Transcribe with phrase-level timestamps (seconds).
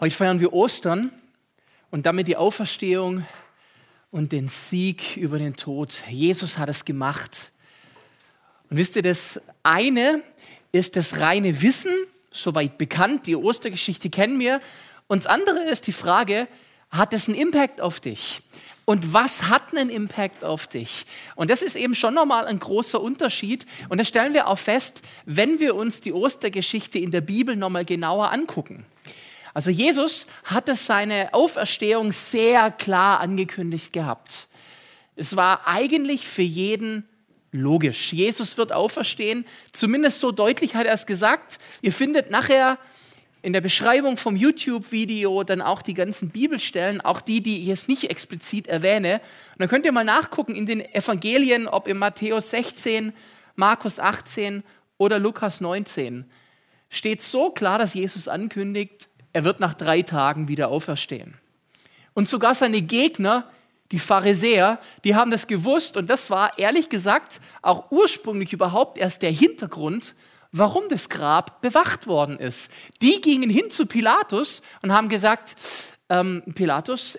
[0.00, 1.10] Heute feiern wir Ostern
[1.90, 3.26] und damit die Auferstehung
[4.12, 6.04] und den Sieg über den Tod.
[6.08, 7.50] Jesus hat es gemacht.
[8.70, 10.22] Und wisst ihr, das eine
[10.70, 11.92] ist das reine Wissen,
[12.30, 14.60] soweit bekannt, die Ostergeschichte kennen wir.
[15.08, 16.46] Und das andere ist die Frage,
[16.90, 18.42] hat es einen Impact auf dich?
[18.84, 21.06] Und was hat einen Impact auf dich?
[21.34, 23.66] Und das ist eben schon nochmal ein großer Unterschied.
[23.88, 27.84] Und das stellen wir auch fest, wenn wir uns die Ostergeschichte in der Bibel nochmal
[27.84, 28.86] genauer angucken.
[29.58, 34.46] Also Jesus hatte seine Auferstehung sehr klar angekündigt gehabt.
[35.16, 37.08] Es war eigentlich für jeden
[37.50, 38.12] logisch.
[38.12, 39.44] Jesus wird auferstehen.
[39.72, 41.58] Zumindest so deutlich hat er es gesagt.
[41.82, 42.78] Ihr findet nachher
[43.42, 47.88] in der Beschreibung vom YouTube-Video dann auch die ganzen Bibelstellen, auch die, die ich jetzt
[47.88, 49.14] nicht explizit erwähne.
[49.14, 53.12] Und dann könnt ihr mal nachgucken in den Evangelien, ob in Matthäus 16,
[53.56, 54.62] Markus 18
[54.98, 56.30] oder Lukas 19.
[56.90, 61.34] Steht so klar, dass Jesus ankündigt, er wird nach drei Tagen wieder auferstehen.
[62.14, 63.48] Und sogar seine Gegner,
[63.92, 69.22] die Pharisäer, die haben das gewusst und das war ehrlich gesagt auch ursprünglich überhaupt erst
[69.22, 70.14] der Hintergrund,
[70.52, 72.70] warum das Grab bewacht worden ist.
[73.02, 75.56] Die gingen hin zu Pilatus und haben gesagt,
[76.08, 77.18] ähm, Pilatus,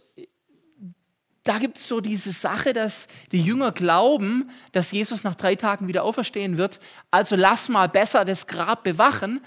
[1.43, 5.87] da gibt es so diese Sache, dass die Jünger glauben, dass Jesus nach drei Tagen
[5.87, 6.79] wieder auferstehen wird.
[7.09, 9.41] Also lass mal besser das Grab bewachen.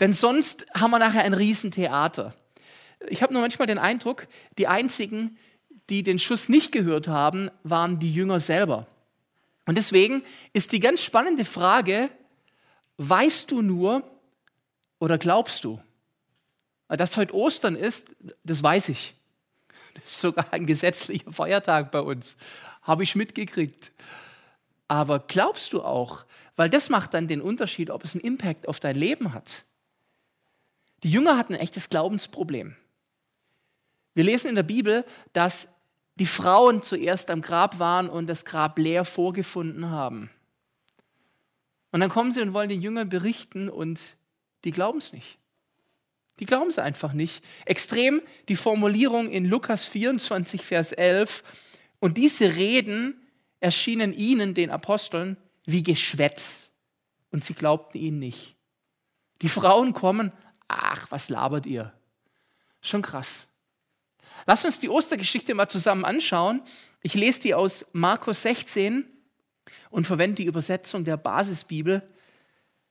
[0.00, 2.34] Denn sonst haben wir nachher ein Riesentheater.
[3.08, 4.26] Ich habe nur manchmal den Eindruck,
[4.58, 5.38] die einzigen,
[5.88, 8.86] die den Schuss nicht gehört haben, waren die Jünger selber.
[9.66, 12.10] Und deswegen ist die ganz spannende Frage,
[12.98, 14.02] weißt du nur
[14.98, 15.80] oder glaubst du?
[16.88, 18.10] Dass heute Ostern ist,
[18.44, 19.14] das weiß ich.
[19.94, 22.36] Das ist sogar ein gesetzlicher Feiertag bei uns.
[22.82, 23.92] Habe ich mitgekriegt.
[24.88, 26.24] Aber glaubst du auch?
[26.54, 29.65] Weil das macht dann den Unterschied, ob es einen Impact auf dein Leben hat.
[31.06, 32.74] Die Jünger hatten ein echtes Glaubensproblem.
[34.14, 35.68] Wir lesen in der Bibel, dass
[36.16, 40.30] die Frauen zuerst am Grab waren und das Grab leer vorgefunden haben.
[41.92, 44.16] Und dann kommen sie und wollen den Jüngern berichten und
[44.64, 45.38] die glauben es nicht.
[46.40, 47.44] Die glauben es einfach nicht.
[47.66, 51.44] Extrem die Formulierung in Lukas 24, Vers 11.
[52.00, 53.22] Und diese Reden
[53.60, 55.36] erschienen ihnen, den Aposteln,
[55.66, 56.68] wie Geschwätz.
[57.30, 58.56] Und sie glaubten ihnen nicht.
[59.42, 60.32] Die Frauen kommen
[60.68, 61.92] ach, was labert ihr?
[62.80, 63.46] Schon krass.
[64.46, 66.62] Lass uns die Ostergeschichte mal zusammen anschauen.
[67.02, 69.04] Ich lese die aus Markus 16
[69.90, 72.02] und verwende die Übersetzung der Basisbibel.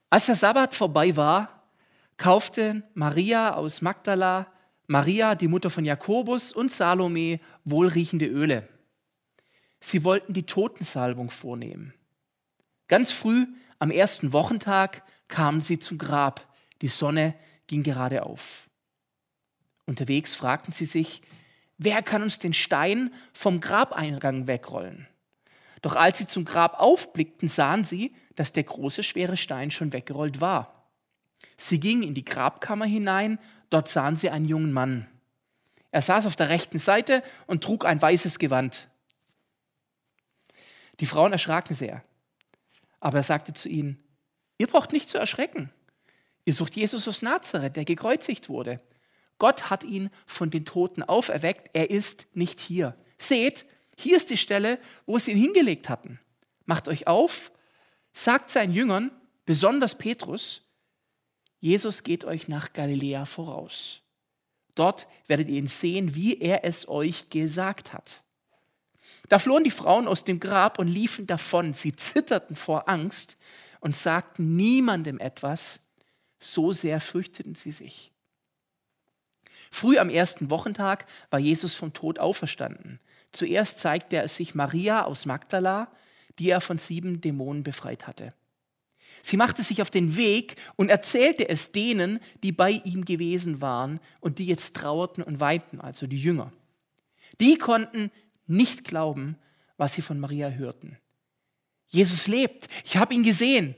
[0.10, 1.64] Als der Sabbat vorbei war,
[2.18, 4.48] kauften Maria aus Magdala,
[4.88, 8.68] Maria, die Mutter von Jakobus und Salome wohlriechende Öle.
[9.80, 11.94] Sie wollten die Totensalbung vornehmen.
[12.88, 13.48] Ganz früh
[13.80, 16.48] am ersten Wochentag kamen sie zum Grab.
[16.82, 17.36] Die Sonne
[17.68, 18.70] ging gerade auf.
[19.86, 21.22] Unterwegs fragten sie sich,
[21.78, 25.08] wer kann uns den Stein vom Grabeingang wegrollen?
[25.82, 30.42] Doch als sie zum Grab aufblickten, sahen sie, dass der große, schwere Stein schon weggerollt
[30.42, 30.90] war.
[31.58, 33.40] Sie gingen in die Grabkammer hinein,
[33.70, 35.08] dort sahen sie einen jungen Mann.
[35.92, 38.90] Er saß auf der rechten Seite und trug ein weißes Gewand.
[41.00, 42.04] Die Frauen erschraken sehr,
[43.00, 44.04] aber er sagte zu ihnen,
[44.58, 45.70] ihr braucht nicht zu erschrecken.
[46.46, 48.80] Ihr sucht Jesus aus Nazareth, der gekreuzigt wurde.
[49.40, 51.72] Gott hat ihn von den Toten auferweckt.
[51.74, 52.96] Er ist nicht hier.
[53.18, 53.66] Seht,
[53.98, 56.20] hier ist die Stelle, wo sie ihn hingelegt hatten.
[56.66, 57.52] Macht euch auf,
[58.14, 59.12] sagt seinen Jüngern,
[59.46, 60.62] besonders Petrus,
[61.60, 64.02] Jesus geht euch nach Galiläa voraus.
[64.76, 68.24] Dort werdet ihr ihn sehen, wie er es euch gesagt hat.
[69.30, 71.74] Da flohen die Frauen aus dem Grab und liefen davon.
[71.74, 73.38] Sie zitterten vor Angst
[73.80, 75.80] und sagten niemandem etwas,
[76.54, 78.12] so sehr fürchteten sie sich.
[79.72, 83.00] Früh am ersten Wochentag war Jesus vom Tod auferstanden.
[83.32, 85.92] Zuerst zeigte er sich Maria aus Magdala,
[86.40, 88.34] die er von sieben Dämonen befreit hatte.
[89.22, 94.00] Sie machte sich auf den Weg und erzählte es denen, die bei ihm gewesen waren
[94.20, 96.52] und die jetzt trauerten und weinten, also die Jünger.
[97.40, 98.12] Die konnten
[98.46, 99.38] nicht glauben,
[99.78, 100.98] was sie von Maria hörten.
[101.88, 103.76] Jesus lebt, ich habe ihn gesehen.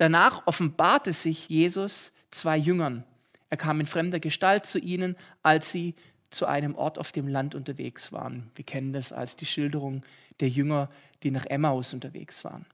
[0.00, 3.04] Danach offenbarte sich Jesus zwei Jüngern.
[3.50, 5.94] Er kam in fremder Gestalt zu ihnen, als sie
[6.30, 8.50] zu einem Ort auf dem Land unterwegs waren.
[8.54, 10.02] Wir kennen das als die Schilderung
[10.40, 10.88] der Jünger,
[11.22, 12.64] die nach Emmaus unterwegs waren.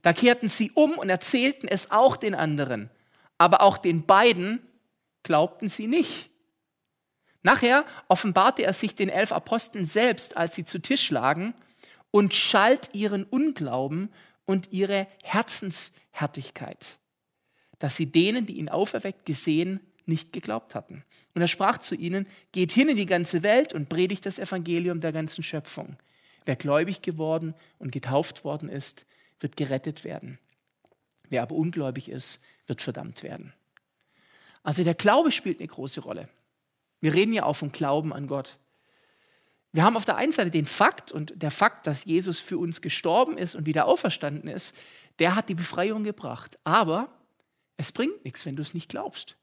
[0.00, 2.88] Da kehrten sie um und erzählten es auch den anderen,
[3.36, 4.66] aber auch den beiden
[5.22, 6.30] glaubten sie nicht.
[7.42, 11.52] Nachher offenbarte er sich den elf Aposteln selbst, als sie zu Tisch lagen,
[12.10, 14.10] und schalt ihren Unglauben
[14.46, 15.06] und ihre
[16.10, 16.98] Herzenshärtigkeit,
[17.78, 21.04] dass sie denen, die ihn auferweckt gesehen, nicht geglaubt hatten.
[21.34, 25.00] Und er sprach zu ihnen, geht hin in die ganze Welt und predigt das Evangelium
[25.00, 25.96] der ganzen Schöpfung.
[26.44, 29.06] Wer gläubig geworden und getauft worden ist,
[29.38, 30.38] wird gerettet werden.
[31.28, 33.52] Wer aber ungläubig ist, wird verdammt werden.
[34.62, 36.28] Also der Glaube spielt eine große Rolle.
[37.00, 38.58] Wir reden ja auch vom Glauben an Gott.
[39.72, 42.80] Wir haben auf der einen Seite den Fakt und der Fakt, dass Jesus für uns
[42.80, 44.74] gestorben ist und wieder auferstanden ist,
[45.20, 46.58] der hat die Befreiung gebracht.
[46.64, 47.08] Aber
[47.76, 49.36] es bringt nichts, wenn du es nicht glaubst.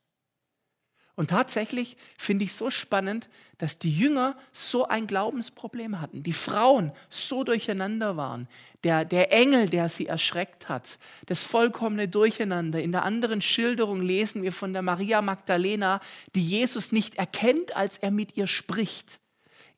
[1.18, 3.28] Und tatsächlich finde ich so spannend,
[3.58, 8.48] dass die Jünger so ein Glaubensproblem hatten, die Frauen so durcheinander waren,
[8.84, 12.84] der, der Engel, der sie erschreckt hat, das vollkommene Durcheinander.
[12.84, 16.02] In der anderen Schilderung lesen wir von der Maria Magdalena,
[16.36, 19.20] die Jesus nicht erkennt, als er mit ihr spricht.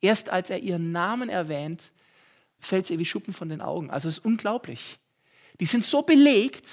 [0.02, 1.90] Erst als er ihren Namen erwähnt,
[2.58, 3.90] fällt es ihr wie Schuppen von den Augen.
[3.90, 4.98] Also es ist unglaublich.
[5.60, 6.68] Die sind so belegt.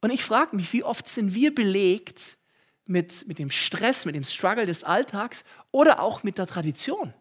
[0.00, 2.38] Und ich frage mich, wie oft sind wir belegt,
[2.86, 7.14] mit, mit dem Stress, mit dem Struggle des Alltags oder auch mit der Tradition.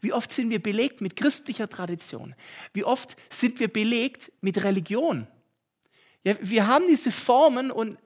[0.00, 2.34] Wie oft sind wir belegt mit christlicher Tradition?
[2.72, 5.26] Wie oft sind wir belegt mit Religion?
[6.24, 7.98] Ja, wir haben diese Formen und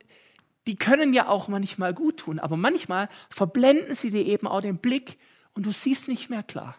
[0.67, 4.79] die können ja auch manchmal gut tun, aber manchmal verblenden sie dir eben auch den
[4.79, 5.19] Blick
[5.55, 6.77] und du siehst nicht mehr klar.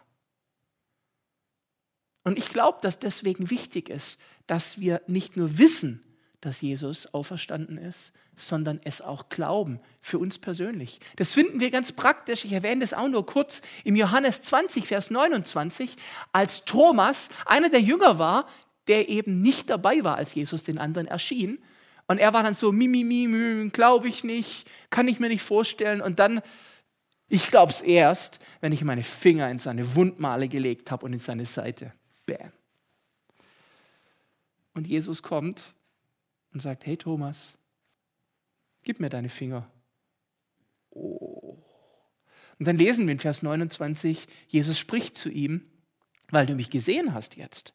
[2.24, 6.02] Und ich glaube, dass deswegen wichtig ist, dass wir nicht nur wissen,
[6.40, 11.00] dass Jesus auferstanden ist, sondern es auch glauben, für uns persönlich.
[11.16, 15.10] Das finden wir ganz praktisch, ich erwähne das auch nur kurz, im Johannes 20, Vers
[15.10, 15.96] 29,
[16.32, 18.46] als Thomas einer der Jünger war,
[18.88, 21.58] der eben nicht dabei war, als Jesus den anderen erschien.
[22.06, 26.02] Und er war dann so, mimi, mimi, glaube ich nicht, kann ich mir nicht vorstellen.
[26.02, 26.42] Und dann,
[27.28, 31.18] ich glaube es erst, wenn ich meine Finger in seine Wundmale gelegt habe und in
[31.18, 31.92] seine Seite.
[32.26, 32.52] Bam.
[34.74, 35.74] Und Jesus kommt
[36.52, 37.54] und sagt, hey Thomas,
[38.82, 39.70] gib mir deine Finger.
[40.90, 41.58] Oh.
[42.58, 45.66] Und dann lesen wir in Vers 29, Jesus spricht zu ihm,
[46.30, 47.74] weil du mich gesehen hast jetzt,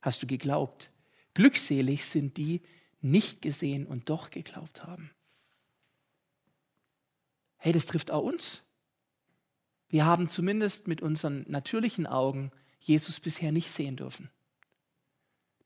[0.00, 0.90] hast du geglaubt.
[1.34, 2.62] Glückselig sind die,
[3.00, 5.10] nicht gesehen und doch geglaubt haben.
[7.56, 8.62] Hey, das trifft auch uns.
[9.88, 14.30] Wir haben zumindest mit unseren natürlichen Augen Jesus bisher nicht sehen dürfen.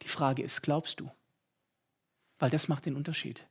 [0.03, 1.11] Die Frage ist, glaubst du?
[2.45, 3.43] weil das macht den Unterschied.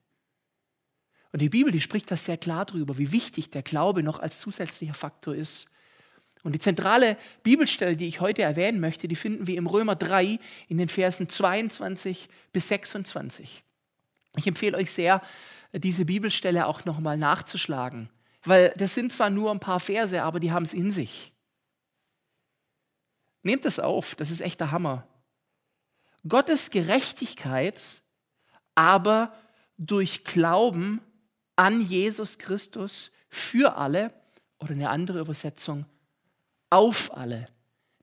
[1.32, 4.40] Und die Bibel, die spricht das sehr klar darüber, wie wichtig der Glaube noch als
[4.40, 5.66] zusätzlicher Faktor ist.
[6.44, 10.38] Und die zentrale Bibelstelle, die ich heute erwähnen möchte, die finden wir im Römer 3
[10.68, 13.64] in den Versen 22 bis 26.
[14.38, 15.22] Ich empfehle euch sehr,
[15.72, 18.10] diese Bibelstelle auch nochmal nachzuschlagen,
[18.44, 21.33] weil das sind zwar nur ein paar Verse, aber die haben es in sich.
[23.44, 25.08] Nehmt es auf, das ist echt der Hammer.
[26.28, 28.02] Gottes Gerechtigkeit
[28.76, 29.34] aber
[29.78, 31.02] durch Glauben
[31.56, 34.14] an Jesus Christus für alle
[34.60, 35.86] oder eine andere Übersetzung
[36.70, 37.48] auf alle,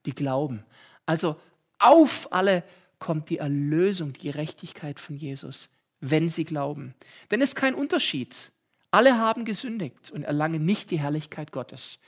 [0.07, 0.65] die glauben.
[1.07, 1.41] Also
[1.79, 2.63] auf alle
[2.99, 5.71] kommt die Erlösung, die Gerechtigkeit von Jesus,
[6.01, 6.95] wenn sie glauben.
[7.31, 8.53] Denn es ist kein Unterschied.
[8.91, 11.99] Alle haben gesündigt und erlangen nicht die Herrlichkeit Gottes.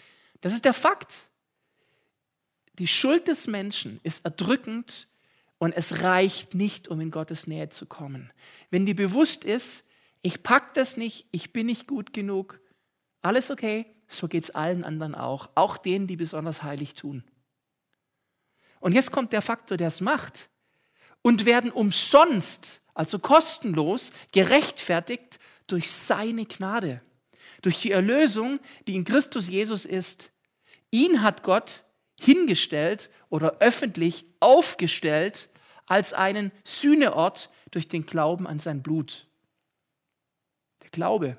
[0.40, 1.30] Das ist der Fakt.
[2.82, 5.06] Die Schuld des Menschen ist erdrückend
[5.58, 8.32] und es reicht nicht, um in Gottes Nähe zu kommen.
[8.72, 9.84] Wenn dir bewusst ist,
[10.20, 12.60] ich pack das nicht, ich bin nicht gut genug,
[13.20, 17.22] alles okay, so geht es allen anderen auch, auch denen, die besonders heilig tun.
[18.80, 20.50] Und jetzt kommt der Faktor, der es macht.
[21.22, 27.00] Und werden umsonst, also kostenlos, gerechtfertigt durch seine Gnade,
[27.60, 28.58] durch die Erlösung,
[28.88, 30.32] die in Christus Jesus ist.
[30.90, 31.84] Ihn hat Gott
[32.22, 35.48] hingestellt oder öffentlich aufgestellt
[35.86, 39.26] als einen Sühneort durch den Glauben an sein Blut.
[40.82, 41.36] Der Glaube.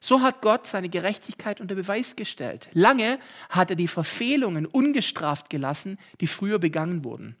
[0.00, 2.68] So hat Gott seine Gerechtigkeit unter Beweis gestellt.
[2.72, 7.36] Lange hat er die Verfehlungen ungestraft gelassen, die früher begangen wurden.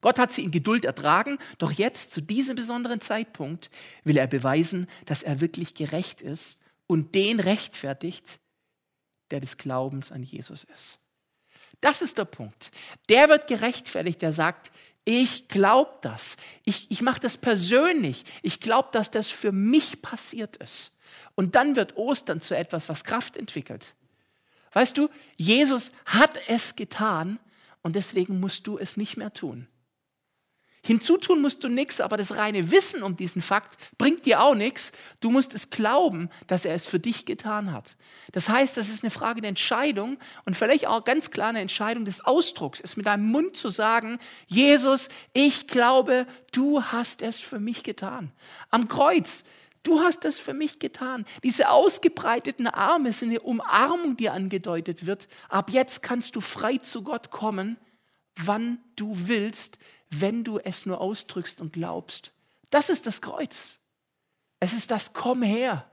[0.00, 3.70] Gott hat sie in Geduld ertragen, doch jetzt, zu diesem besonderen Zeitpunkt,
[4.04, 8.38] will er beweisen, dass er wirklich gerecht ist und den rechtfertigt,
[9.30, 10.98] der des Glaubens an Jesus ist.
[11.80, 12.70] Das ist der Punkt.
[13.08, 14.70] Der wird gerechtfertigt, der sagt,
[15.04, 16.36] ich glaube das.
[16.64, 18.24] Ich, ich mache das persönlich.
[18.42, 20.90] Ich glaube, dass das für mich passiert ist.
[21.36, 23.94] Und dann wird Ostern zu etwas, was Kraft entwickelt.
[24.72, 27.38] Weißt du, Jesus hat es getan
[27.82, 29.68] und deswegen musst du es nicht mehr tun.
[30.86, 34.92] Hinzutun musst du nichts, aber das reine Wissen um diesen Fakt bringt dir auch nichts.
[35.18, 37.96] Du musst es glauben, dass er es für dich getan hat.
[38.30, 42.04] Das heißt, das ist eine Frage der Entscheidung und vielleicht auch ganz klar eine Entscheidung
[42.04, 47.58] des Ausdrucks, es mit deinem Mund zu sagen, Jesus, ich glaube, du hast es für
[47.58, 48.30] mich getan.
[48.70, 49.42] Am Kreuz,
[49.82, 51.24] Du hast das für mich getan.
[51.44, 55.28] Diese ausgebreiteten Arme sind eine Umarmung, die angedeutet wird.
[55.48, 57.76] Ab jetzt kannst du frei zu Gott kommen,
[58.34, 59.78] wann du willst,
[60.10, 62.32] wenn du es nur ausdrückst und glaubst.
[62.70, 63.76] Das ist das Kreuz.
[64.60, 65.88] Es ist das Komm her.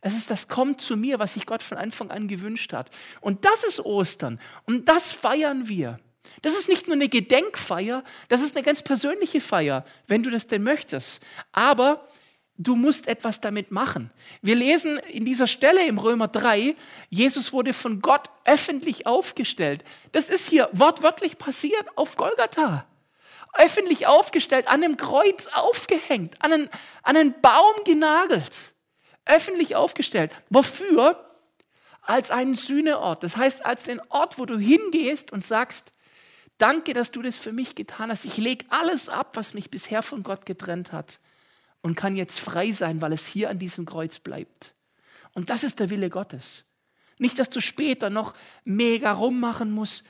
[0.00, 2.90] Es ist das Komm zu mir, was sich Gott von Anfang an gewünscht hat.
[3.20, 4.40] Und das ist Ostern.
[4.64, 5.98] Und das feiern wir.
[6.42, 10.46] Das ist nicht nur eine Gedenkfeier, das ist eine ganz persönliche Feier, wenn du das
[10.46, 11.20] denn möchtest.
[11.52, 12.08] Aber
[12.58, 14.10] du musst etwas damit machen.
[14.42, 16.74] Wir lesen in dieser Stelle im Römer 3,
[17.10, 19.84] Jesus wurde von Gott öffentlich aufgestellt.
[20.12, 22.86] Das ist hier wortwörtlich passiert auf Golgatha.
[23.58, 26.70] Öffentlich aufgestellt, an einem Kreuz aufgehängt, an einen,
[27.02, 28.74] an einen Baum genagelt
[29.26, 30.32] öffentlich aufgestellt.
[30.48, 31.22] Wofür?
[32.00, 33.24] Als einen Sühneort.
[33.24, 35.92] Das heißt, als den Ort, wo du hingehst und sagst,
[36.56, 38.24] danke, dass du das für mich getan hast.
[38.24, 41.18] Ich lege alles ab, was mich bisher von Gott getrennt hat
[41.82, 44.74] und kann jetzt frei sein, weil es hier an diesem Kreuz bleibt.
[45.34, 46.64] Und das ist der Wille Gottes.
[47.18, 48.34] Nicht, dass du später noch
[48.64, 50.04] mega rummachen musst,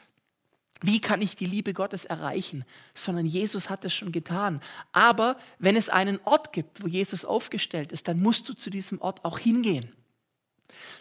[0.83, 2.65] wie kann ich die Liebe Gottes erreichen?
[2.95, 4.61] Sondern Jesus hat es schon getan.
[4.93, 9.01] Aber wenn es einen Ort gibt, wo Jesus aufgestellt ist, dann musst du zu diesem
[9.01, 9.91] Ort auch hingehen.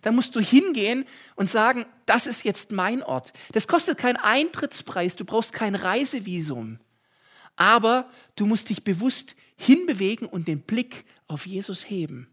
[0.01, 1.05] Dann musst du hingehen
[1.35, 3.33] und sagen, das ist jetzt mein Ort.
[3.51, 6.79] Das kostet keinen Eintrittspreis, du brauchst kein Reisevisum.
[7.57, 12.29] Aber du musst dich bewusst hinbewegen und den Blick auf Jesus heben.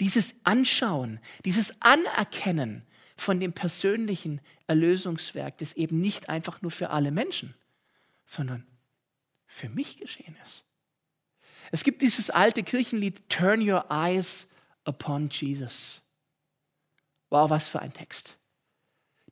[0.00, 2.84] Dieses Anschauen, dieses Anerkennen,
[3.20, 7.54] von dem persönlichen Erlösungswerk, das eben nicht einfach nur für alle Menschen,
[8.24, 8.66] sondern
[9.46, 10.64] für mich geschehen ist.
[11.70, 14.46] Es gibt dieses alte Kirchenlied Turn Your Eyes
[14.84, 16.00] upon Jesus.
[17.30, 18.38] Wow, was für ein Text.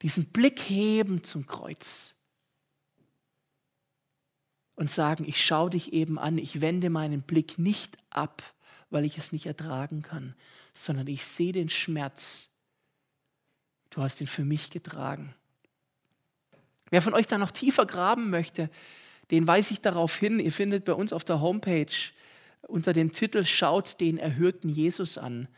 [0.02, 2.14] Diesen Blick heben zum Kreuz
[4.74, 8.42] und sagen, ich schaue dich eben an, ich wende meinen Blick nicht ab,
[8.90, 10.34] weil ich es nicht ertragen kann,
[10.74, 12.50] sondern ich sehe den Schmerz,
[13.90, 15.34] Du hast ihn für mich getragen.
[16.90, 18.70] Wer von euch da noch tiefer graben möchte,
[19.30, 20.38] den weise ich darauf hin.
[20.38, 21.86] Ihr findet bei uns auf der Homepage
[22.62, 25.48] unter dem Titel Schaut den erhörten Jesus an.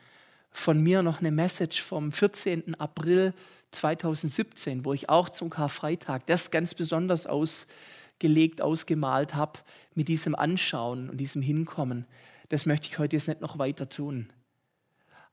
[0.50, 2.74] Von mir noch eine Message vom 14.
[2.76, 3.34] April
[3.70, 9.58] 2017, wo ich auch zum Karfreitag das ganz besonders ausgelegt, ausgemalt habe,
[9.94, 12.06] mit diesem Anschauen und diesem Hinkommen.
[12.48, 14.30] Das möchte ich heute jetzt nicht noch weiter tun.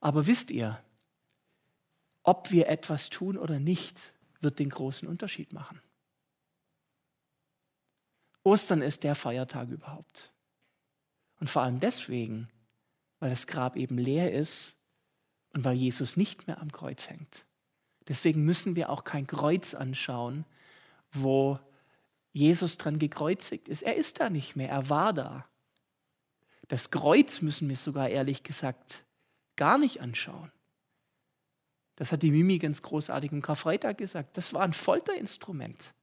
[0.01, 0.79] Aber wisst ihr,
[2.25, 5.81] ob wir etwas tun oder nicht, wird den großen Unterschied machen.
[8.43, 10.33] Ostern ist der Feiertag überhaupt.
[11.39, 12.49] Und vor allem deswegen,
[13.19, 14.75] weil das Grab eben leer ist
[15.53, 17.45] und weil Jesus nicht mehr am Kreuz hängt.
[18.07, 20.45] Deswegen müssen wir auch kein Kreuz anschauen,
[21.11, 21.59] wo
[22.33, 23.81] Jesus dran gekreuzigt ist.
[23.81, 25.47] Er ist da nicht mehr, er war da.
[26.67, 29.05] Das Kreuz müssen wir sogar ehrlich gesagt
[29.55, 30.51] gar nicht anschauen.
[31.95, 34.35] Das hat die Mimi ganz großartig am Karfreitag gesagt.
[34.37, 35.93] Das war ein Folterinstrument.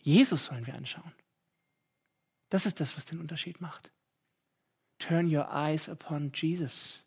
[0.00, 1.12] Jesus sollen wir anschauen.
[2.50, 3.90] Das ist das, was den Unterschied macht.
[4.98, 7.02] Turn your eyes upon Jesus.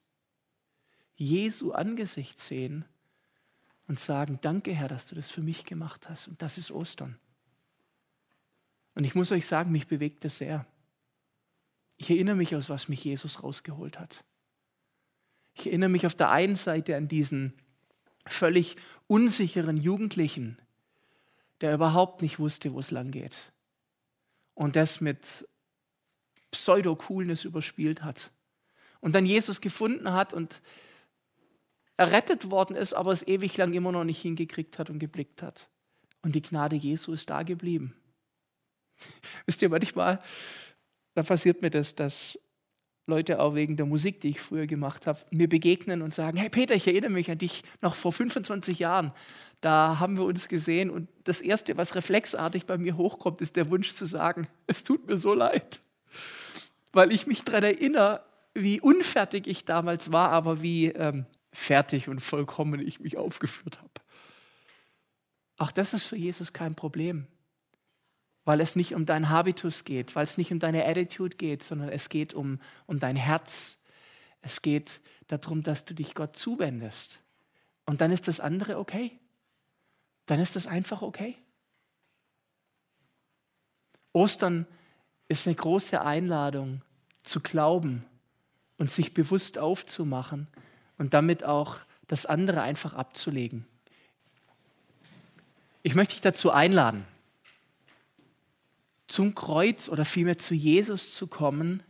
[1.16, 2.86] Jesu Angesicht sehen
[3.88, 6.28] und sagen, danke Herr, dass du das für mich gemacht hast.
[6.28, 7.18] Und das ist Ostern.
[8.94, 10.66] Und ich muss euch sagen, mich bewegt das sehr.
[11.98, 14.24] Ich erinnere mich, aus was mich Jesus rausgeholt hat.
[15.58, 17.54] Ich erinnere mich auf der einen Seite an diesen
[18.28, 18.76] völlig
[19.08, 20.60] unsicheren Jugendlichen,
[21.62, 23.36] der überhaupt nicht wusste, wo es lang geht.
[24.54, 25.48] Und das mit
[26.52, 28.32] Pseudo-Coolness überspielt hat.
[29.00, 30.62] Und dann Jesus gefunden hat und
[31.98, 35.70] errettet worden ist, aber es ewig lang immer noch nicht hingekriegt hat und geblickt hat.
[36.22, 37.96] Und die Gnade Jesu ist da geblieben.
[39.48, 40.22] Wisst ihr, manchmal,
[41.16, 42.38] da passiert mir das, dass
[43.10, 46.50] Leute auch wegen der Musik, die ich früher gemacht habe, mir begegnen und sagen, hey
[46.50, 49.14] Peter, ich erinnere mich an dich noch vor 25 Jahren.
[49.62, 53.72] Da haben wir uns gesehen und das Erste, was reflexartig bei mir hochkommt, ist der
[53.72, 55.80] Wunsch zu sagen, es tut mir so leid,
[56.92, 58.24] weil ich mich daran erinnere,
[58.54, 63.92] wie unfertig ich damals war, aber wie ähm, fertig und vollkommen ich mich aufgeführt habe.
[65.58, 67.26] Auch das ist für Jesus kein Problem
[68.48, 71.90] weil es nicht um deinen Habitus geht, weil es nicht um deine Attitude geht, sondern
[71.90, 73.78] es geht um, um dein Herz.
[74.42, 77.20] Es geht darum, dass du dich Gott zuwendest.
[77.86, 79.12] Und dann ist das andere okay.
[80.28, 81.36] Dann ist das einfach okay.
[84.14, 84.66] Ostern
[85.28, 86.82] ist eine große Einladung
[87.24, 88.06] zu glauben
[88.78, 90.48] und sich bewusst aufzumachen
[90.98, 93.68] und damit auch das andere einfach abzulegen.
[95.84, 97.06] Ich möchte dich dazu einladen
[99.08, 101.82] zum Kreuz oder vielmehr zu Jesus zu kommen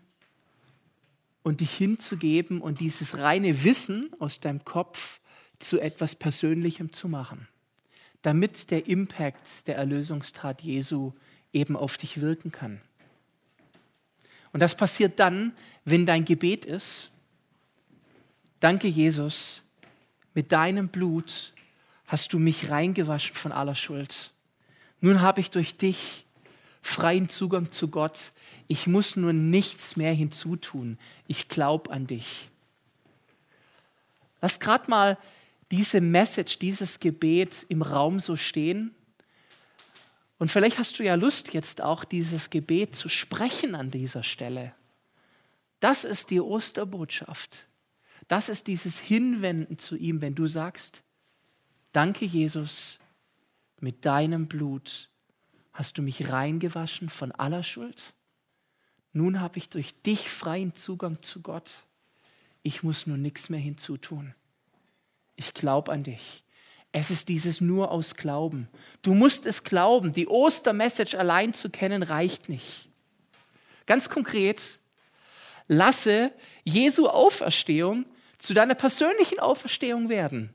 [1.43, 5.19] und dich hinzugeben und dieses reine Wissen aus deinem Kopf
[5.59, 7.47] zu etwas Persönlichem zu machen,
[8.21, 11.13] damit der Impact der Erlösungstat Jesu
[11.53, 12.81] eben auf dich wirken kann.
[14.53, 15.53] Und das passiert dann,
[15.85, 17.11] wenn dein Gebet ist,
[18.59, 19.63] danke Jesus,
[20.33, 21.53] mit deinem Blut
[22.05, 24.33] hast du mich reingewaschen von aller Schuld.
[25.01, 26.26] Nun habe ich durch dich
[26.81, 28.31] freien Zugang zu Gott.
[28.67, 30.97] Ich muss nur nichts mehr hinzutun.
[31.27, 32.49] Ich glaube an dich.
[34.41, 35.17] Lass gerade mal
[35.71, 38.93] diese Message, dieses Gebet im Raum so stehen.
[40.37, 44.73] Und vielleicht hast du ja Lust, jetzt auch dieses Gebet zu sprechen an dieser Stelle.
[45.79, 47.67] Das ist die Osterbotschaft.
[48.27, 51.01] Das ist dieses Hinwenden zu ihm, wenn du sagst,
[51.91, 52.99] danke Jesus,
[53.79, 55.09] mit deinem Blut
[55.77, 58.15] hast du mich reingewaschen von aller Schuld.
[59.13, 61.69] Nun habe ich durch dich freien Zugang zu Gott.
[62.63, 64.33] Ich muss nur nichts mehr hinzutun.
[65.35, 66.43] Ich glaube an dich.
[66.91, 68.67] Es ist dieses nur aus Glauben.
[69.03, 70.13] Du musst es glauben.
[70.13, 72.89] Die Ostermessage allein zu kennen reicht nicht.
[73.85, 74.79] Ganz konkret,
[75.67, 76.31] lasse
[76.63, 78.05] Jesu Auferstehung
[78.39, 80.51] zu deiner persönlichen Auferstehung werden.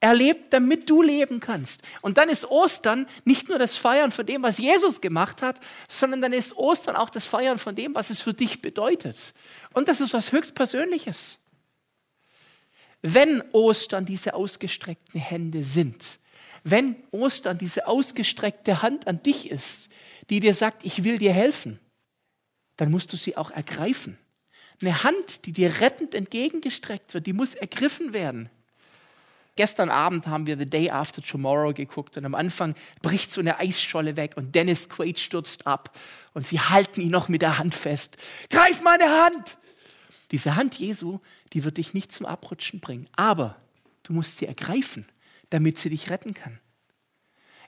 [0.00, 1.80] Er lebt, damit du leben kannst.
[2.02, 6.20] Und dann ist Ostern nicht nur das Feiern von dem, was Jesus gemacht hat, sondern
[6.20, 9.32] dann ist Ostern auch das Feiern von dem, was es für dich bedeutet.
[9.72, 11.38] Und das ist was höchstpersönliches.
[13.00, 16.18] Wenn Ostern diese ausgestreckten Hände sind,
[16.62, 19.88] wenn Ostern diese ausgestreckte Hand an dich ist,
[20.28, 21.78] die dir sagt, ich will dir helfen,
[22.76, 24.18] dann musst du sie auch ergreifen.
[24.80, 28.50] Eine Hand, die dir rettend entgegengestreckt wird, die muss ergriffen werden.
[29.56, 33.58] Gestern Abend haben wir The Day After Tomorrow geguckt und am Anfang bricht so eine
[33.58, 35.98] Eisscholle weg und Dennis Quaid stürzt ab
[36.34, 38.18] und sie halten ihn noch mit der Hand fest.
[38.50, 39.56] Greif meine Hand!
[40.30, 41.20] Diese Hand Jesu,
[41.54, 43.56] die wird dich nicht zum Abrutschen bringen, aber
[44.02, 45.06] du musst sie ergreifen,
[45.48, 46.60] damit sie dich retten kann.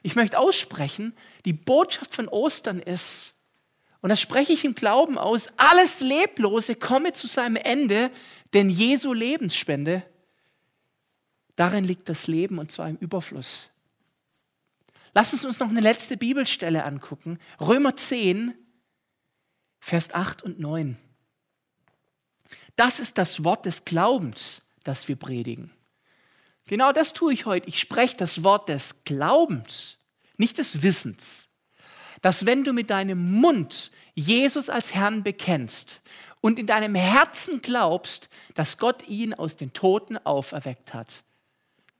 [0.03, 1.15] Ich möchte aussprechen,
[1.45, 3.33] die Botschaft von Ostern ist,
[4.01, 8.11] und das spreche ich im Glauben aus, alles Leblose komme zu seinem Ende,
[8.53, 10.03] denn Jesu Lebensspende
[11.59, 13.69] Darin liegt das Leben und zwar im Überfluss.
[15.13, 17.37] Lass uns uns noch eine letzte Bibelstelle angucken.
[17.59, 18.53] Römer 10,
[19.81, 20.97] Vers 8 und 9.
[22.77, 25.69] Das ist das Wort des Glaubens, das wir predigen.
[26.65, 27.67] Genau das tue ich heute.
[27.67, 29.97] Ich spreche das Wort des Glaubens,
[30.37, 31.49] nicht des Wissens.
[32.21, 36.03] Dass wenn du mit deinem Mund Jesus als Herrn bekennst
[36.39, 41.25] und in deinem Herzen glaubst, dass Gott ihn aus den Toten auferweckt hat,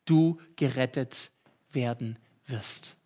[0.10, 1.32] du gerettet
[1.72, 2.98] werden wirst.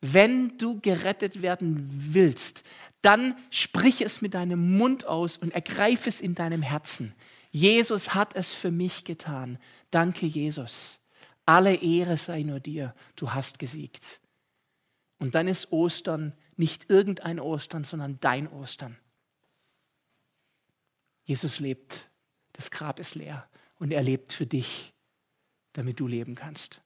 [0.00, 2.62] Wenn du gerettet werden willst,
[3.02, 7.14] dann sprich es mit deinem Mund aus und ergreif es in deinem Herzen.
[7.50, 9.58] Jesus hat es für mich getan.
[9.90, 10.98] Danke, Jesus.
[11.46, 12.94] Alle Ehre sei nur dir.
[13.14, 14.20] Du hast gesiegt.
[15.18, 18.98] Und dann ist Ostern nicht irgendein Ostern, sondern dein Ostern.
[21.24, 22.10] Jesus lebt.
[22.52, 24.92] Das Grab ist leer und er lebt für dich
[25.76, 26.82] damit du leben kannst.